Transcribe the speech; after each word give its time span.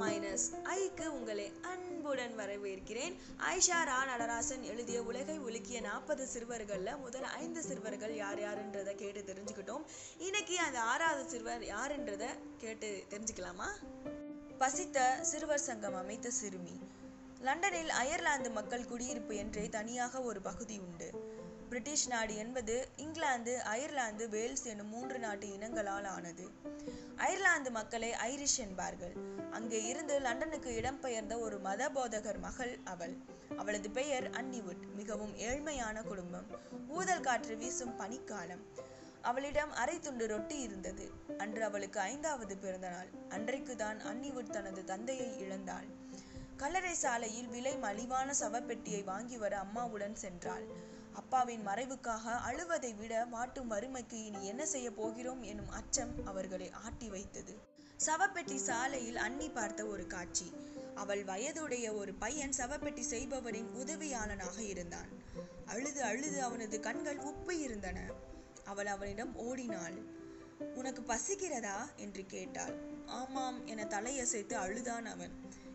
Minus 0.00 0.46
ஐக்கு 0.64 1.06
உங்களை 1.06 1.52
அன்புடன் 1.62 2.38
வரவேற்கிறேன். 2.38 3.14
ஐஷா 3.38 3.78
ரா 3.84 3.98
நடராசன் 4.16 4.60
எழுதிய 4.60 5.02
உலகை 5.02 5.40
ஒழுக்கிய 5.40 5.80
நாற்பது 5.80 6.26
சிறுவர்களில் 6.26 6.96
முதல் 6.96 7.22
ஐந்து 7.22 7.62
சிறுவர்கள் 7.62 8.14
யார் 8.14 8.38
யாருன்றதை 8.38 8.94
கேட்டு 8.94 9.20
தெரிஞ்சுக்கிட்டோம். 9.20 9.84
இன்னைக்கு 10.18 10.58
அந்த 10.58 10.80
ஆறாவது 10.80 11.30
சிறுவர் 11.30 11.62
யாருன்றதை 11.62 12.28
கேட்டு 12.58 13.04
தெரிஞ்சுக்கலாமா? 13.10 13.68
பசித்த 14.58 15.18
சிறுவர் 15.22 15.58
சங்கம் 15.58 15.94
அமைத்த 15.94 16.30
சிறுமி. 16.30 16.78
லண்டனில் 17.40 17.88
அயர்லாந்து 17.88 18.50
மக்கள் 18.50 18.84
குடியிருப்பு 18.84 19.36
என்றே 19.36 19.68
தனியாக 19.68 20.22
ஒரு 20.22 20.40
பகுதி 20.40 20.78
உண்டு. 20.78 21.38
பிரிட்டிஷ் 21.70 22.08
நாடு 22.08 22.36
என்பது 22.36 22.88
இங்கிலாந்து 22.96 23.62
அயர்லாந்து 23.62 24.28
வேல்ஸ் 24.28 24.64
எனும் 24.64 24.88
மூன்று 24.88 25.18
நாட்டு 25.18 25.46
இனங்களால் 25.46 26.04
ஆனது. 26.04 26.46
அயர்லாந்து 27.16 27.70
மக்களை 27.70 28.10
ஐரிஷ் 28.10 28.56
என்பார்கள். 28.56 29.14
அங்கே 29.50 29.84
இருந்து 29.84 30.18
லண்டனுக்கு 30.20 30.70
இடம்பெயர்ந்த 30.80 31.38
ஒரு 31.38 31.58
மத 31.58 31.88
போதகர் 31.88 32.38
மகள் 32.38 32.78
அவள். 32.84 33.14
அவளது 33.56 33.90
பெயர் 33.90 34.30
அன்னிவுட் 34.30 34.82
மிகவும் 34.96 35.36
ஏழ்மையான 35.36 36.02
குடும்பம். 36.02 36.46
ஊதல் 36.88 37.20
காற்று 37.20 37.56
வீசும் 37.56 37.98
பனிக்காலம். 37.98 38.64
அவளிடம் 39.22 39.72
அரை 39.72 40.00
துண்டு 40.00 40.26
ரொட்டி 40.26 40.58
இருந்தது. 40.60 41.10
அன்று 41.38 41.64
அவளுக்கு 41.64 42.00
ஐந்தாவது 42.00 42.56
பிறந்த 42.56 42.88
நாள் 42.88 43.08
அன்றைக்கு 43.28 43.76
தான் 43.76 43.98
அன்னிவுட் 44.00 44.50
தனது 44.50 44.84
தந்தையை 44.84 45.30
இழந்தாள். 45.40 45.88
கல்லறை 46.56 46.94
சாலையில் 46.94 47.46
விலை 47.46 47.76
மலிவான 47.76 48.32
சவப்பெட்டியை 48.40 49.04
வாங்கி 49.04 49.36
வர 49.36 49.58
அம்மாவுடன் 49.58 50.16
சென்றாள். 50.20 50.66
அப்பாவின் 51.12 51.66
மறைவுக்காக 51.66 52.40
அழுவதை 52.46 52.94
விட 52.96 53.26
வாட்டும் 53.32 53.66
வறுமைக்கு 53.66 54.24
இனி 54.24 54.46
என்ன 54.46 54.66
செய்ய 54.66 54.90
போகிறோம் 54.90 55.42
எனும் 55.42 55.68
அச்சம் 55.68 56.26
அவர்களை 56.26 56.70
ஆட்டி 56.70 57.08
வைத்தது. 57.08 57.58
சவப்பெட்டி 58.06 58.54
சாலையில் 58.54 59.16
அன்னி 59.16 59.48
பார்த்த 59.48 59.86
ஒரு 59.86 60.06
காட்சி. 60.06 60.52
அவள் 60.94 61.24
வயதுடைய 61.24 61.94
ஒரு 61.94 62.14
பையன் 62.14 62.52
சவப்பெட்டி 62.56 63.00
செய்பவரின் 63.10 63.68
உதவியாளனாக 63.74 64.58
இருந்தான். 64.58 65.08
அழுது 65.66 66.02
அழுது 66.02 66.42
அவனது 66.42 66.80
கண்கள் 66.80 67.18
உப்பு 67.18 67.58
இருந்தன. 67.58 68.12
அவள் 68.64 68.86
அவனிடம் 68.86 69.36
ஓடினாள். 69.36 70.18
உனக்கு 70.74 71.02
பசிக்கிறதா? 71.02 71.96
என்று 71.96 72.26
கேட்டாள். 72.26 72.74
ஆமாம் 73.06 73.66
என 73.66 73.84
தலையசைத்து 73.84 74.52
அழுதான் 74.52 75.04
அவன். 75.04 75.32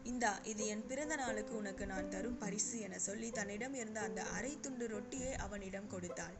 இந்தா 0.09 0.31
இது 0.51 0.63
என் 0.73 0.83
பிறந்த 0.89 1.15
நாளுக்கு 1.21 1.53
உனக்கு 1.59 1.85
நான் 1.91 2.09
தரும் 2.09 2.37
பரிசு 2.41 2.75
என 2.79 2.99
சொல்லி 3.05 3.29
தன்னிடம் 3.37 3.75
இருந்த 3.79 3.99
அந்த 4.07 4.21
அரை 4.37 4.51
துண்டு 4.59 4.85
ரொட்டியை 4.87 5.31
அவனிடம் 5.45 5.89
கொடுத்தாள். 5.93 6.35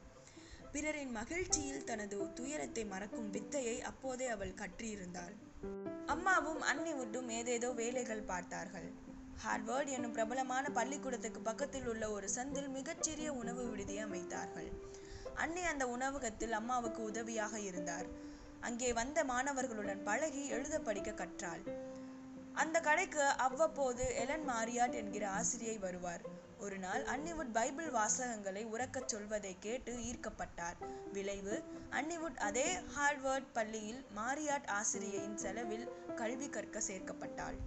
பிறரின் 0.74 1.14
மகிழ்ச்சியில் 1.18 1.86
தனது 1.90 2.18
துயரத்தை 2.34 2.84
மறக்கும் 2.86 3.30
வித்தையை 3.36 3.76
அப்போதே 3.90 4.28
அவள் 4.36 4.60
கற்றியிருந்தாள் 4.62 5.36
அம்மாவும் 6.14 6.62
அன்னிவுட்டும் 6.72 7.30
ஏதேதோ 7.30 7.70
வேலைகள் 7.80 8.28
பார்த்தார்கள். 8.32 8.90
ஹார்வர்ட் 9.44 9.90
என்னும் 9.96 10.16
பிரபலமான 10.18 10.66
பள்ளிக்கூடத்துக்கு 10.78 11.42
பக்கத்தில் 11.42 11.88
உள்ள 11.94 12.04
ஒரு 12.12 12.28
சந்தில் 12.36 12.70
மிகச்சிறிய 12.70 13.30
உணவு 13.42 13.64
விடுதியை 13.70 14.04
அமைத்தார்கள். 14.06 14.70
அன்னி 15.44 15.64
அந்த 15.72 15.86
உணவகத்தில் 15.96 16.56
அம்மாவுக்கு 16.60 17.02
உதவியாக 17.04 17.56
இருந்தார். 17.70 18.08
அங்கே 18.62 18.92
வந்த 18.94 19.20
மாணவர்களுடன் 19.24 20.06
பழகி 20.10 20.44
எழுத 20.48 20.76
படிக்க 20.80 21.12
கற்றாள். 21.12 21.64
அந்த 22.56 22.80
கடைக்கு 22.80 23.24
அவ்வப்போது 23.24 24.16
எலன் 24.16 24.50
மாரியாட் 24.50 24.94
என்கிற 24.94 25.30
ஆசிரியை 25.30 25.78
வருவார். 25.78 26.22
ஒரு 26.60 26.78
நாள் 26.78 27.04
அன்னிவுட் 27.04 27.52
பைபிள் 27.54 27.92
வாசகங்களை 27.92 28.66
உறக்கச் 28.66 29.08
சொல்வதை 29.08 29.56
கேட்டு 29.60 29.98
ஈர்க்கப்பட்டார். 29.98 31.10
விளைவு 31.12 31.64
அன்னிவுட் 31.90 32.38
அதே 32.38 32.76
ஹார்வர்ட் 32.76 33.46
பள்ளியில் 33.54 34.06
மாரியாட் 34.16 34.66
ஆசிரியையின் 34.66 35.36
செலவில் 35.36 35.90
கல்வி 36.16 36.50
கற்க 36.50 36.82
சேர்க்கப்பட்டாள். 36.88 37.58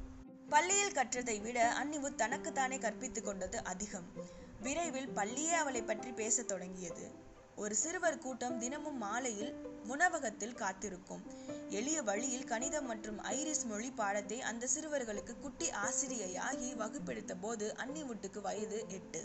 பள்ளியில் 0.49 0.93
கற்றதை 0.93 1.41
விட 1.41 1.85
அன்னிவுட் 1.85 2.15
தனக்குத்தானே 2.15 2.79
கற்பித்துக் 2.79 3.25
கொண்டது 3.25 3.65
அதிகம். 3.65 4.13
விரைவில் 4.61 5.09
பள்ளியே 5.09 5.53
அவளை 5.53 5.83
பற்றி 5.83 6.13
பேசத் 6.13 6.49
தொடங்கியது. 6.49 7.27
ஒரு 7.63 7.75
சிறுவர் 7.75 8.19
கூட்டம் 8.19 8.59
தினமும் 8.59 8.97
மாலையில் 8.97 9.53
உணவகத்தில் 9.87 10.55
காத்திருக்கும். 10.55 11.23
எளிய 11.69 12.03
வழியில் 12.03 12.45
கணிதம் 12.45 12.87
மற்றும் 12.87 13.19
ஐரிஸ் 13.19 13.65
மொழி 13.67 13.91
பாடத்தை 13.91 14.41
அந்த 14.41 14.69
சிறுவர்களுக்கு 14.75 15.39
குட்டி 15.39 15.69
ஆசிரியையாகி 15.71 16.77
வகுப்பெடுத்த 16.77 17.35
போது 17.41 17.75
அன்னிவுட்டுக்கு 17.77 18.41
வயது 18.41 18.85
எட்டு. 18.89 19.23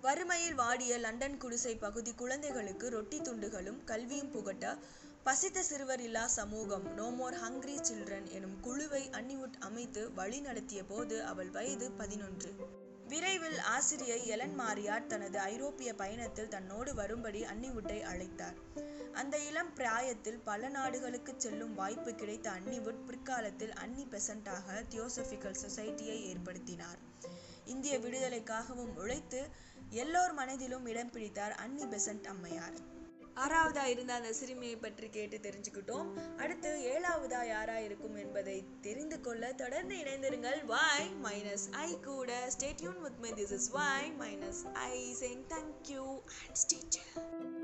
வறுமையில் 0.00 0.54
வாடிய 0.54 0.98
லண்டன் 0.98 1.38
குடிசை 1.38 1.76
பகுதி 1.76 2.14
குழந்தைகளுக்கு 2.14 2.88
ரொட்டி 2.90 3.20
துண்டுகளும் 3.20 3.84
கல்வியும் 3.84 4.30
புகட்ட 4.30 4.76
பசித்த 5.22 5.62
சிறுவர் 5.62 6.00
இல்லா 6.00 6.26
சமூகம் 6.26 6.86
நோமோர் 6.98 7.36
ஹங்க்ரி 7.44 7.76
சில்ட்ரன் 7.80 8.30
எனும் 8.30 8.60
குழுவை 8.60 9.08
அன்னிவுட் 9.12 9.58
அமைத்து 9.60 10.12
வழி 10.12 10.40
நடத்திய 10.40 10.84
போது 10.84 11.24
அவள் 11.24 11.50
வயது 11.50 11.90
பதினொன்று. 11.90 12.80
விரைவில் 13.12 13.58
ஆசிரியை 13.58 14.26
எலன் 14.26 14.54
மாரியார் 14.54 15.06
தனது 15.06 15.38
ஐரோப்பிய 15.38 15.94
பயணத்தில் 15.94 16.48
தன்னோடு 16.48 16.94
வரும்படி 16.94 17.40
அன்னிவுட்டை 17.42 17.98
அழைத்தார். 18.02 18.58
அந்த 19.12 19.38
இளம் 19.38 19.74
பிராயத்தில் 19.74 20.38
பல 20.44 20.68
நாடுகளுக்கு 20.68 21.34
செல்லும் 21.36 21.74
வாய்ப்பு 21.74 22.14
கிடைத்த 22.14 22.50
அன்னிவுட் 22.50 23.04
பிற்காலத்தில் 23.06 23.72
அன்னி 23.72 24.06
பெசண்டாக 24.10 24.84
தியோசபிக்கல் 24.88 25.60
சொசைட்டியை 25.64 26.16
ஏற்படுத்தினார். 26.32 27.02
இந்திய 27.64 27.98
விடுதலைக்காகவும் 27.98 28.94
உழைத்து 28.94 29.42
எல்லோர் 29.90 30.32
மனதிலும் 30.32 30.86
இடம் 30.86 31.10
பிடித்தார் 31.10 31.52
அன்னி 31.52 31.84
பெசன்ட் 31.84 32.26
அம்மையார். 32.26 32.91
ஆறாவதா 33.36 33.84
இருந்த 33.84 34.12
அந்த 34.12 34.32
சிறுமியை 34.32 34.76
பற்றி 34.76 35.08
கேட்டு 35.08 35.38
தெரிஞ்சுக்கிட்டோம். 35.38 36.36
அடுத்து 36.36 36.70
ஏழாவதா 36.94 37.46
யாரா 37.46 37.78
இருக்கும் 37.78 38.16
என்பதை 38.16 38.64
தெரிந்து 38.80 39.20
கொள்ள 39.20 39.52
தொடர்ந்து 39.52 39.96
இணைந்திருங்கள். 39.96 40.64
வாய் 40.64 41.10
மைனஸ் 41.22 41.66
ஐ 41.70 42.00
கூட. 42.00 42.48
Stay tuned 42.58 43.00
with 43.00 43.18
my 43.18 43.32
this 43.32 43.52
is 43.52 43.68
Y 43.68 44.12
minus 44.18 44.72
I 44.72 45.14
சேங் 45.20 45.44
thank you 45.48 46.06
and 46.42 46.58
stature 46.64 47.61